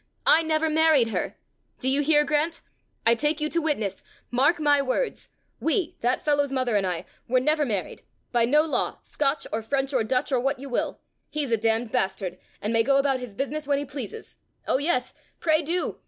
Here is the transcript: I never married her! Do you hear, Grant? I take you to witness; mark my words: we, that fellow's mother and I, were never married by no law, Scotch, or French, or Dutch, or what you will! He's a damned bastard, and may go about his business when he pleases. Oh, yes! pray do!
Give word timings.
I 0.25 0.41
never 0.41 0.67
married 0.67 1.09
her! 1.09 1.37
Do 1.79 1.87
you 1.87 2.01
hear, 2.01 2.23
Grant? 2.23 2.61
I 3.05 3.13
take 3.13 3.39
you 3.39 3.51
to 3.51 3.61
witness; 3.61 4.01
mark 4.31 4.59
my 4.59 4.81
words: 4.81 5.29
we, 5.59 5.95
that 6.01 6.25
fellow's 6.25 6.51
mother 6.51 6.75
and 6.75 6.87
I, 6.87 7.05
were 7.27 7.39
never 7.39 7.65
married 7.65 8.01
by 8.31 8.45
no 8.45 8.63
law, 8.63 8.97
Scotch, 9.03 9.45
or 9.53 9.61
French, 9.61 9.93
or 9.93 10.03
Dutch, 10.03 10.31
or 10.31 10.39
what 10.39 10.57
you 10.57 10.69
will! 10.69 11.01
He's 11.29 11.51
a 11.51 11.55
damned 11.57 11.91
bastard, 11.91 12.39
and 12.63 12.73
may 12.73 12.81
go 12.81 12.97
about 12.97 13.19
his 13.19 13.35
business 13.35 13.67
when 13.67 13.77
he 13.77 13.85
pleases. 13.85 14.35
Oh, 14.67 14.79
yes! 14.79 15.13
pray 15.39 15.61
do! 15.61 15.99